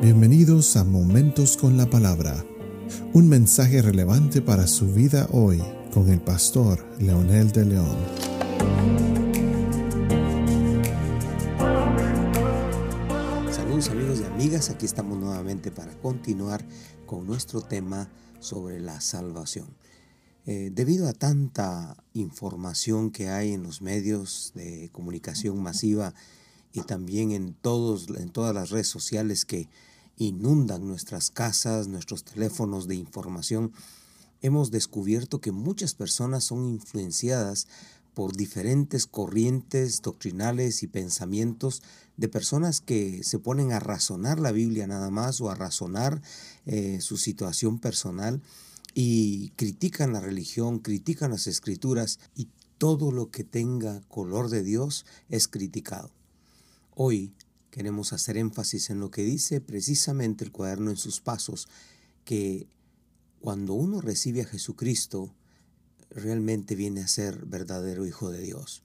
Bienvenidos 0.00 0.76
a 0.76 0.84
Momentos 0.84 1.56
con 1.56 1.76
la 1.76 1.90
Palabra, 1.90 2.44
un 3.14 3.28
mensaje 3.28 3.82
relevante 3.82 4.40
para 4.40 4.68
su 4.68 4.92
vida 4.92 5.26
hoy 5.32 5.60
con 5.92 6.08
el 6.08 6.20
pastor 6.20 6.86
Leonel 7.00 7.50
de 7.50 7.64
León. 7.64 7.96
Saludos 13.50 13.88
amigos 13.88 14.20
y 14.20 14.24
amigas, 14.24 14.70
aquí 14.70 14.86
estamos 14.86 15.18
nuevamente 15.18 15.72
para 15.72 15.92
continuar 15.98 16.64
con 17.04 17.26
nuestro 17.26 17.60
tema 17.60 18.08
sobre 18.38 18.78
la 18.78 19.00
salvación. 19.00 19.66
Eh, 20.46 20.70
debido 20.72 21.08
a 21.08 21.12
tanta 21.12 21.96
información 22.12 23.10
que 23.10 23.30
hay 23.30 23.52
en 23.52 23.64
los 23.64 23.82
medios 23.82 24.52
de 24.54 24.90
comunicación 24.92 25.60
masiva 25.60 26.14
y 26.72 26.82
también 26.82 27.32
en, 27.32 27.52
todos, 27.52 28.08
en 28.16 28.30
todas 28.30 28.54
las 28.54 28.70
redes 28.70 28.86
sociales 28.86 29.44
que 29.44 29.68
inundan 30.18 30.86
nuestras 30.86 31.30
casas, 31.30 31.88
nuestros 31.88 32.24
teléfonos 32.24 32.88
de 32.88 32.96
información, 32.96 33.72
hemos 34.42 34.70
descubierto 34.70 35.40
que 35.40 35.52
muchas 35.52 35.94
personas 35.94 36.44
son 36.44 36.64
influenciadas 36.64 37.66
por 38.14 38.36
diferentes 38.36 39.06
corrientes 39.06 40.02
doctrinales 40.02 40.82
y 40.82 40.88
pensamientos 40.88 41.82
de 42.16 42.28
personas 42.28 42.80
que 42.80 43.22
se 43.22 43.38
ponen 43.38 43.70
a 43.70 43.78
razonar 43.78 44.40
la 44.40 44.50
Biblia 44.50 44.88
nada 44.88 45.10
más 45.10 45.40
o 45.40 45.50
a 45.50 45.54
razonar 45.54 46.20
eh, 46.66 47.00
su 47.00 47.16
situación 47.16 47.78
personal 47.78 48.42
y 48.92 49.50
critican 49.50 50.12
la 50.12 50.20
religión, 50.20 50.80
critican 50.80 51.30
las 51.30 51.46
escrituras 51.46 52.18
y 52.34 52.48
todo 52.76 53.12
lo 53.12 53.30
que 53.30 53.44
tenga 53.44 54.00
color 54.08 54.50
de 54.50 54.64
Dios 54.64 55.06
es 55.28 55.46
criticado. 55.46 56.10
Hoy 56.96 57.32
queremos 57.78 58.12
hacer 58.12 58.36
énfasis 58.36 58.90
en 58.90 58.98
lo 58.98 59.12
que 59.12 59.22
dice 59.22 59.60
precisamente 59.60 60.44
el 60.44 60.50
cuaderno 60.50 60.90
en 60.90 60.96
sus 60.96 61.20
pasos, 61.20 61.68
que 62.24 62.66
cuando 63.40 63.74
uno 63.74 64.00
recibe 64.00 64.42
a 64.42 64.46
Jesucristo, 64.46 65.32
realmente 66.10 66.74
viene 66.74 67.02
a 67.02 67.06
ser 67.06 67.46
verdadero 67.46 68.04
hijo 68.04 68.32
de 68.32 68.40
Dios. 68.40 68.82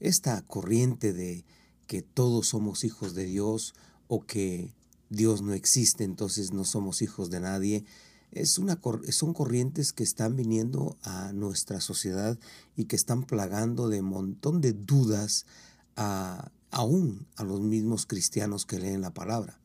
Esta 0.00 0.42
corriente 0.42 1.12
de 1.12 1.44
que 1.86 2.02
todos 2.02 2.48
somos 2.48 2.82
hijos 2.82 3.14
de 3.14 3.24
Dios 3.24 3.72
o 4.08 4.26
que 4.26 4.74
Dios 5.08 5.40
no 5.42 5.52
existe, 5.52 6.02
entonces 6.02 6.52
no 6.52 6.64
somos 6.64 7.02
hijos 7.02 7.30
de 7.30 7.38
nadie, 7.38 7.84
es 8.32 8.58
una, 8.58 8.80
son 9.10 9.32
corrientes 9.32 9.92
que 9.92 10.02
están 10.02 10.34
viniendo 10.34 10.96
a 11.04 11.32
nuestra 11.32 11.80
sociedad 11.80 12.36
y 12.74 12.86
que 12.86 12.96
están 12.96 13.22
plagando 13.22 13.88
de 13.88 14.02
montón 14.02 14.60
de 14.60 14.72
dudas 14.72 15.46
a 15.94 16.50
aún 16.72 17.26
a 17.36 17.44
los 17.44 17.60
mismos 17.60 18.06
cristianos 18.06 18.66
que 18.66 18.80
leen 18.80 19.02
la 19.02 19.14
palabra. 19.14 19.60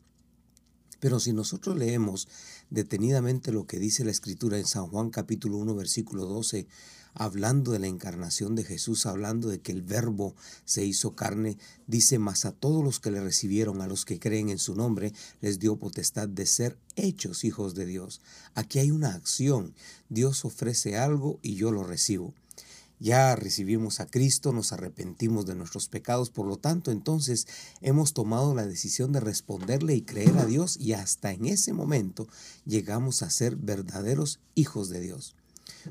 Pero 0.99 1.19
si 1.19 1.33
nosotros 1.33 1.77
leemos 1.77 2.27
detenidamente 2.69 3.51
lo 3.51 3.65
que 3.65 3.79
dice 3.79 4.03
la 4.03 4.11
Escritura 4.11 4.57
en 4.57 4.65
San 4.65 4.87
Juan 4.87 5.09
capítulo 5.09 5.57
1 5.57 5.75
versículo 5.75 6.25
12, 6.25 6.67
hablando 7.13 7.71
de 7.71 7.79
la 7.79 7.87
encarnación 7.87 8.55
de 8.55 8.63
Jesús, 8.63 9.05
hablando 9.05 9.47
de 9.47 9.59
que 9.59 9.71
el 9.71 9.81
verbo 9.81 10.35
se 10.65 10.85
hizo 10.85 11.15
carne, 11.15 11.57
dice, 11.87 12.19
mas 12.19 12.45
a 12.45 12.51
todos 12.51 12.83
los 12.83 12.99
que 12.99 13.11
le 13.11 13.21
recibieron, 13.21 13.81
a 13.81 13.87
los 13.87 14.05
que 14.05 14.19
creen 14.19 14.49
en 14.49 14.59
su 14.59 14.75
nombre, 14.75 15.13
les 15.41 15.59
dio 15.59 15.77
potestad 15.77 16.27
de 16.27 16.45
ser 16.45 16.77
hechos 16.95 17.43
hijos 17.43 17.73
de 17.73 17.85
Dios. 17.85 18.21
Aquí 18.53 18.79
hay 18.79 18.91
una 18.91 19.13
acción, 19.13 19.73
Dios 20.09 20.45
ofrece 20.45 20.97
algo 20.97 21.39
y 21.41 21.55
yo 21.55 21.71
lo 21.71 21.83
recibo. 21.83 22.33
Ya 22.99 23.35
recibimos 23.35 23.99
a 23.99 24.07
Cristo, 24.07 24.53
nos 24.53 24.73
arrepentimos 24.73 25.45
de 25.45 25.53
nuestros 25.53 25.87
pecados, 25.87 26.31
por 26.31 26.47
lo 26.47 26.57
tanto 26.57 26.91
entonces 26.91 27.47
hemos 27.81 28.13
tomado 28.13 28.55
la 28.55 28.65
decisión 28.65 29.11
de 29.11 29.19
responderle 29.19 29.93
y 29.93 30.01
creer 30.01 30.35
a 30.39 30.45
Dios 30.47 30.77
y 30.79 30.93
hasta 30.93 31.31
en 31.31 31.45
ese 31.45 31.73
momento 31.73 32.27
llegamos 32.65 33.21
a 33.21 33.29
ser 33.29 33.55
verdaderos 33.55 34.39
hijos 34.55 34.89
de 34.89 34.99
Dios. 34.99 35.35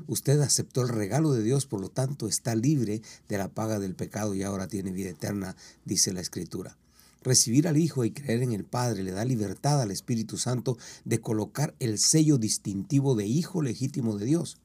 Usted 0.07 0.41
aceptó 0.41 0.81
el 0.81 0.89
regalo 0.89 1.31
de 1.31 1.43
Dios, 1.43 1.65
por 1.65 1.79
lo 1.79 1.87
tanto 1.87 2.27
está 2.27 2.55
libre 2.55 3.01
de 3.29 3.37
la 3.37 3.47
paga 3.47 3.79
del 3.79 3.95
pecado 3.95 4.35
y 4.35 4.43
ahora 4.43 4.67
tiene 4.67 4.91
vida 4.91 5.09
eterna, 5.09 5.55
dice 5.85 6.11
la 6.11 6.19
Escritura. 6.19 6.75
Recibir 7.23 7.69
al 7.69 7.77
Hijo 7.77 8.03
y 8.03 8.11
creer 8.11 8.43
en 8.43 8.51
el 8.51 8.65
Padre 8.65 9.03
le 9.03 9.11
da 9.11 9.23
libertad 9.23 9.81
al 9.81 9.91
Espíritu 9.91 10.37
Santo 10.37 10.77
de 11.05 11.19
colocar 11.19 11.73
el 11.79 11.99
sello 11.99 12.37
distintivo 12.37 13.15
de 13.15 13.27
Hijo 13.27 13.61
legítimo 13.61 14.17
de 14.17 14.25
Dios. 14.25 14.57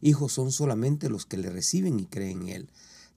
Hijos 0.00 0.32
son 0.32 0.52
solamente 0.52 1.08
los 1.08 1.26
que 1.26 1.36
le 1.36 1.50
reciben 1.50 2.00
y 2.00 2.06
creen 2.06 2.42
en 2.42 2.48
Él. 2.48 2.68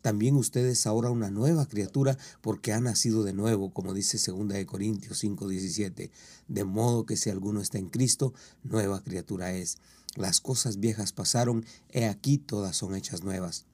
También 0.02 0.36
ustedes 0.36 0.88
ahora 0.88 1.10
una 1.10 1.30
nueva 1.30 1.68
criatura 1.68 2.18
porque 2.42 2.72
ha 2.72 2.80
nacido 2.80 3.24
de 3.24 3.34
nuevo, 3.34 3.74
como 3.74 3.94
dice 3.94 4.18
2 4.18 4.66
Corintios 4.66 5.22
5:17. 5.24 6.10
De 6.48 6.64
modo 6.64 7.06
que 7.06 7.18
si 7.18 7.30
alguno 7.30 7.62
está 7.62 7.78
en 7.80 7.90
Cristo, 7.90 8.34
nueva 8.64 9.04
criatura 9.04 9.54
es. 9.54 9.78
Las 10.16 10.40
cosas 10.40 10.80
viejas 10.80 11.12
pasaron, 11.12 11.66
he 11.90 12.06
aquí 12.06 12.38
todas 12.38 12.78
son 12.78 12.96
hechas 12.96 13.24
nuevas. 13.24 13.66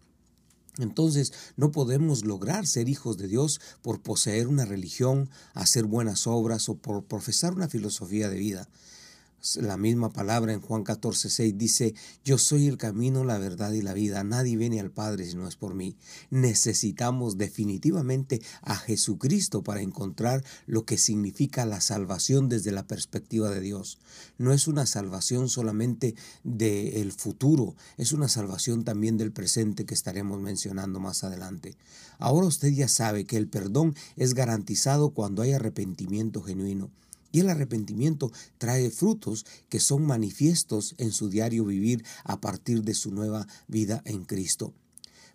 Entonces 0.78 1.32
no 1.56 1.72
podemos 1.72 2.26
lograr 2.26 2.68
ser 2.68 2.90
hijos 2.90 3.18
de 3.18 3.28
Dios 3.28 3.62
por 3.82 4.02
poseer 4.02 4.48
una 4.48 4.66
religión, 4.66 5.30
hacer 5.54 5.86
buenas 5.86 6.28
obras 6.28 6.68
o 6.70 6.76
por 6.76 7.04
profesar 7.06 7.54
una 7.54 7.70
filosofía 7.70 8.30
de 8.30 8.38
vida. 8.38 8.68
La 9.58 9.78
misma 9.78 10.10
palabra 10.10 10.54
en 10.54 10.60
Juan 10.60 10.84
14, 10.84 11.30
6 11.30 11.56
dice, 11.56 11.94
yo 12.24 12.40
soy 12.40 12.68
el 12.68 12.78
camino, 12.78 13.24
la 13.24 13.38
verdad 13.38 13.74
y 13.74 13.84
la 13.84 13.94
vida. 13.94 14.24
Nadie 14.24 14.58
viene 14.58 14.80
al 14.80 14.90
Padre 14.90 15.26
si 15.26 15.36
no 15.36 15.48
es 15.48 15.56
por 15.56 15.76
mí. 15.76 15.96
Necesitamos 16.32 17.38
definitivamente 17.38 18.42
a 18.64 18.76
Jesucristo 18.76 19.64
para 19.64 19.82
encontrar 19.82 20.44
lo 20.66 20.84
que 20.86 20.98
significa 20.98 21.66
la 21.68 21.80
salvación 21.80 22.50
desde 22.50 22.72
la 22.72 22.88
perspectiva 22.88 23.52
de 23.52 23.62
Dios. 23.62 24.00
No 24.40 24.52
es 24.52 24.68
una 24.68 24.88
salvación 24.88 25.48
solamente 25.48 26.16
del 26.44 27.12
futuro, 27.12 27.76
es 27.98 28.14
una 28.14 28.28
salvación 28.28 28.84
también 28.84 29.18
del 29.18 29.32
presente 29.32 29.86
que 29.86 29.94
estaremos 29.94 30.42
mencionando 30.42 31.00
más 31.00 31.24
adelante. 31.24 31.78
Ahora 32.18 32.48
usted 32.48 32.70
ya 32.70 32.88
sabe 32.88 33.26
que 33.26 33.38
el 33.38 33.48
perdón 33.48 33.96
es 34.16 34.34
garantizado 34.34 35.12
cuando 35.12 35.44
hay 35.44 35.52
arrepentimiento 35.52 36.42
genuino. 36.42 36.90
Y 37.36 37.42
el 37.42 37.50
arrepentimiento 37.50 38.32
trae 38.58 38.90
frutos 38.90 39.46
que 39.68 39.82
son 39.82 40.06
manifiestos 40.06 40.96
en 41.00 41.12
su 41.12 41.28
diario 41.28 41.66
vivir 41.66 42.06
a 42.24 42.40
partir 42.40 42.82
de 42.84 42.94
su 42.94 43.12
nueva 43.12 43.46
vida 43.68 44.02
en 44.06 44.24
Cristo. 44.24 44.74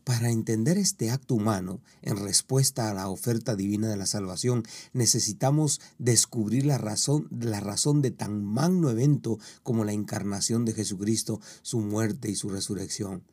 Para 0.02 0.30
entender 0.30 0.78
este 0.78 1.10
acto 1.10 1.34
humano 1.34 1.82
en 2.00 2.16
respuesta 2.16 2.88
a 2.88 2.94
la 2.94 3.10
oferta 3.10 3.54
divina 3.54 3.90
de 3.90 3.98
la 3.98 4.06
salvación, 4.06 4.62
necesitamos 4.94 5.82
descubrir 5.98 6.64
la 6.64 6.78
razón, 6.78 7.28
la 7.38 7.60
razón 7.60 8.00
de 8.00 8.12
tan 8.12 8.42
magno 8.42 8.88
evento 8.88 9.38
como 9.62 9.84
la 9.84 9.92
encarnación 9.92 10.64
de 10.64 10.72
Jesucristo, 10.72 11.38
su 11.60 11.80
muerte 11.80 12.30
y 12.30 12.34
su 12.34 12.48
resurrección. 12.48 13.24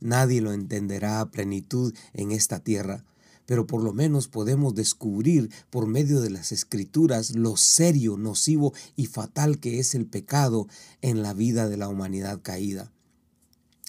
Nadie 0.00 0.40
lo 0.40 0.52
entenderá 0.52 1.20
a 1.20 1.30
plenitud 1.30 1.94
en 2.12 2.32
esta 2.32 2.58
tierra, 2.58 3.04
pero 3.50 3.66
por 3.66 3.82
lo 3.82 3.92
menos 3.92 4.28
podemos 4.28 4.76
descubrir 4.76 5.50
por 5.70 5.88
medio 5.88 6.20
de 6.20 6.30
las 6.30 6.52
escrituras 6.52 7.34
lo 7.34 7.56
serio, 7.56 8.16
nocivo 8.16 8.72
y 8.94 9.06
fatal 9.06 9.58
que 9.58 9.80
es 9.80 9.96
el 9.96 10.06
pecado 10.06 10.68
en 11.02 11.24
la 11.24 11.34
vida 11.34 11.68
de 11.68 11.76
la 11.76 11.88
humanidad 11.88 12.42
caída. 12.42 12.92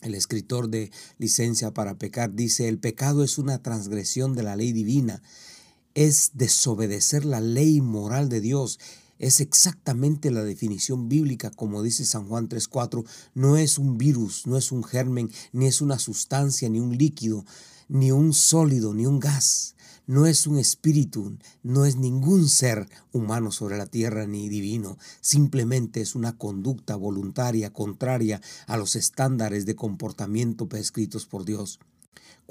El 0.01 0.15
escritor 0.15 0.69
de 0.69 0.89
Licencia 1.19 1.75
para 1.75 1.99
Pecar 1.99 2.33
dice, 2.33 2.69
el 2.69 2.79
pecado 2.79 3.23
es 3.23 3.37
una 3.37 3.61
transgresión 3.61 4.33
de 4.33 4.41
la 4.41 4.55
ley 4.55 4.73
divina, 4.73 5.21
es 5.93 6.31
desobedecer 6.33 7.23
la 7.23 7.39
ley 7.39 7.81
moral 7.81 8.29
de 8.29 8.41
Dios, 8.41 8.79
es 9.21 9.39
exactamente 9.39 10.31
la 10.31 10.43
definición 10.43 11.07
bíblica, 11.07 11.51
como 11.51 11.83
dice 11.83 12.05
San 12.05 12.27
Juan 12.27 12.49
3.4, 12.49 13.05
no 13.35 13.55
es 13.55 13.77
un 13.77 13.99
virus, 13.99 14.47
no 14.47 14.57
es 14.57 14.71
un 14.71 14.83
germen, 14.83 15.29
ni 15.51 15.67
es 15.67 15.79
una 15.79 15.99
sustancia, 15.99 16.69
ni 16.69 16.79
un 16.79 16.97
líquido, 16.97 17.45
ni 17.87 18.11
un 18.11 18.33
sólido, 18.33 18.95
ni 18.95 19.05
un 19.05 19.19
gas. 19.19 19.75
No 20.07 20.25
es 20.25 20.47
un 20.47 20.57
espíritu, 20.57 21.37
no 21.61 21.85
es 21.85 21.97
ningún 21.97 22.49
ser 22.49 22.89
humano 23.11 23.51
sobre 23.51 23.77
la 23.77 23.85
tierra 23.85 24.25
ni 24.25 24.49
divino, 24.49 24.97
simplemente 25.21 26.01
es 26.01 26.15
una 26.15 26.35
conducta 26.35 26.95
voluntaria 26.95 27.71
contraria 27.71 28.41
a 28.65 28.75
los 28.75 28.95
estándares 28.95 29.67
de 29.67 29.75
comportamiento 29.75 30.67
prescritos 30.67 31.27
por 31.27 31.45
Dios. 31.45 31.79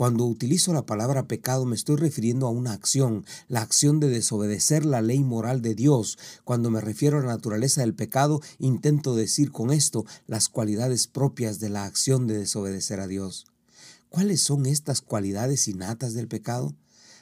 Cuando 0.01 0.25
utilizo 0.25 0.73
la 0.73 0.87
palabra 0.87 1.29
pecado 1.29 1.67
me 1.67 1.77
estoy 1.77 1.97
refiriendo 1.97 2.47
a 2.47 2.51
una 2.51 2.73
acción, 2.73 3.27
la 3.49 3.61
acción 3.61 4.01
de 4.01 4.09
desobedecer 4.09 4.87
la 4.87 5.03
ley 5.03 5.23
moral 5.23 5.61
de 5.61 5.75
Dios. 5.75 6.17
Cuando 6.45 6.71
me 6.71 6.81
refiero 6.81 7.19
a 7.19 7.21
la 7.21 7.27
naturaleza 7.27 7.83
del 7.83 7.93
pecado, 7.93 8.41
intento 8.59 9.15
decir 9.15 9.53
con 9.53 9.71
esto 9.71 10.07
las 10.27 10.49
cualidades 10.49 11.07
propias 11.07 11.61
de 11.61 11.69
la 11.69 11.85
acción 11.85 12.27
de 12.27 12.39
desobedecer 12.39 12.99
a 12.99 13.09
Dios. 13.09 13.45
¿Cuáles 14.09 14.41
son 14.41 14.65
estas 14.65 15.03
cualidades 15.03 15.69
innatas 15.69 16.15
del 16.15 16.29
pecado? 16.29 16.75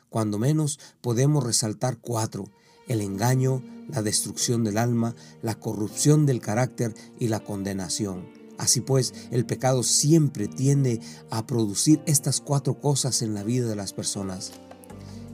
Cuando 0.09 0.39
menos 0.39 0.79
podemos 1.01 1.43
resaltar 1.43 1.99
cuatro. 1.99 2.45
El 2.87 3.01
engaño, 3.01 3.61
la 3.89 4.03
destrucción 4.03 4.63
del 4.63 4.79
alma, 4.79 5.17
la 5.43 5.57
corrupción 5.57 6.27
del 6.27 6.41
carácter 6.41 6.95
y 7.19 7.27
la 7.27 7.41
condenación. 7.41 8.38
Así 8.59 8.81
pues, 8.81 9.15
el 9.31 9.47
pecado 9.47 9.83
siempre 9.83 10.49
tiende 10.49 11.01
a 11.31 11.47
producir 11.47 12.03
estas 12.07 12.41
cuatro 12.41 12.81
cosas 12.81 13.23
en 13.23 13.35
la 13.35 13.45
vida 13.45 13.69
de 13.69 13.77
las 13.77 13.93
personas. 13.93 14.53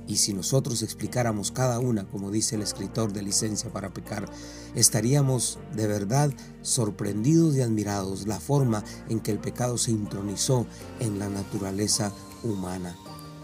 Y 0.06 0.16
si 0.16 0.34
nosotros 0.34 0.82
explicáramos 0.82 1.50
cada 1.50 1.78
una, 1.78 2.04
como 2.04 2.30
dice 2.30 2.56
el 2.56 2.62
escritor 2.62 3.14
de 3.14 3.22
Licencia 3.22 3.70
para 3.72 3.94
Pecar, 3.94 4.30
estaríamos 4.74 5.58
de 5.74 5.86
verdad 5.86 6.30
sorprendidos 6.60 7.56
y 7.56 7.62
admirados 7.62 8.26
la 8.26 8.38
forma 8.38 8.84
en 9.08 9.20
que 9.20 9.30
el 9.30 9.38
pecado 9.38 9.78
se 9.78 9.92
intronizó 9.92 10.66
en 11.00 11.18
la 11.18 11.30
naturaleza 11.30 12.12
humana. 12.42 12.94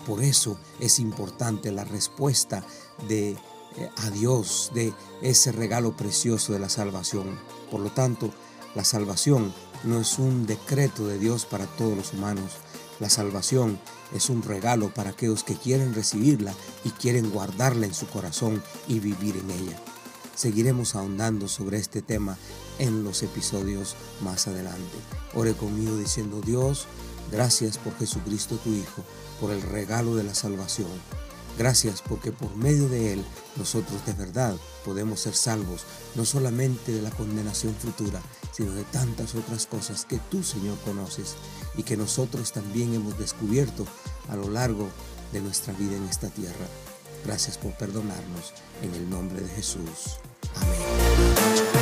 Por 0.07 0.23
eso 0.23 0.59
es 0.81 0.99
importante 0.99 1.73
la 1.73 1.85
respuesta 1.85 2.63
de 3.09 3.31
eh, 3.31 3.89
a 3.97 4.11
Dios 4.11 4.71
de 4.75 4.93
ese 5.23 5.53
regalo 5.53 5.97
precioso 5.97 6.53
de 6.53 6.59
la 6.59 6.69
salvación. 6.69 7.39
Por 7.71 7.81
lo 7.81 7.91
tanto, 7.91 8.31
la 8.75 8.85
salvación 8.85 9.53
no 9.85 10.01
es 10.01 10.19
un 10.19 10.47
decreto 10.47 11.07
de 11.07 11.19
Dios 11.19 11.47
para 11.47 11.67
todos 11.67 11.97
los 11.97 12.13
humanos. 12.13 12.53
La 12.99 13.09
salvación 13.09 13.79
es 14.15 14.29
un 14.29 14.43
regalo 14.43 14.93
para 14.93 15.11
aquellos 15.11 15.45
que 15.45 15.55
quieren 15.55 15.95
recibirla 15.95 16.55
y 16.85 16.91
quieren 16.91 17.31
guardarla 17.31 17.87
en 17.87 17.95
su 17.95 18.07
corazón 18.07 18.63
y 18.89 19.01
vivir 19.01 19.37
en 19.37 19.51
ella. 19.51 19.79
Seguiremos 20.35 20.95
ahondando 20.95 21.49
sobre 21.49 21.79
este 21.79 22.03
tema 22.03 22.37
en 22.79 23.05
los 23.05 23.23
episodios 23.23 23.97
más 24.23 24.49
adelante. 24.49 24.97
Ore 25.35 25.55
conmigo 25.55 25.97
diciendo 25.97 26.41
Dios, 26.41 26.87
gracias 27.31 27.79
por 27.79 27.97
Jesucristo 27.99 28.57
tu 28.57 28.71
Hijo, 28.73 29.03
por 29.41 29.51
el 29.51 29.63
regalo 29.63 30.17
de 30.17 30.25
la 30.25 30.35
salvación. 30.35 30.89
Gracias 31.59 32.03
porque 32.03 32.33
por 32.33 32.55
medio 32.57 32.89
de 32.89 33.13
Él 33.13 33.25
nosotros 33.57 34.05
de 34.07 34.13
verdad 34.15 34.57
podemos 34.85 35.21
ser 35.21 35.35
salvos, 35.35 35.83
no 36.15 36.25
solamente 36.25 36.93
de 36.93 37.03
la 37.03 37.11
condenación 37.11 37.75
futura, 37.75 38.21
sino 38.53 38.73
de 38.73 38.85
tantas 38.85 39.35
otras 39.35 39.67
cosas 39.67 40.05
que 40.05 40.19
tú, 40.31 40.43
Señor, 40.43 40.79
conoces 40.85 41.37
y 41.77 41.83
que 41.83 41.97
nosotros 41.97 42.53
también 42.53 42.95
hemos 42.95 43.19
descubierto 43.19 43.87
a 44.29 44.37
lo 44.37 44.49
largo 44.51 44.89
de 45.33 45.41
nuestra 45.41 45.73
vida 45.75 45.97
en 45.97 46.05
esta 46.09 46.29
tierra. 46.29 46.67
Gracias 47.25 47.59
por 47.59 47.73
perdonarnos 47.77 48.55
en 48.83 48.95
el 48.95 49.11
nombre 49.11 49.41
de 49.43 49.49
Jesús. 49.49 50.19
Amén. 50.57 51.80